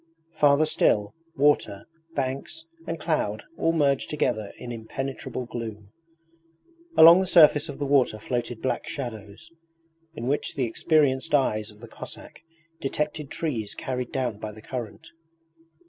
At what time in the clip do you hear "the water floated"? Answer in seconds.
7.77-8.63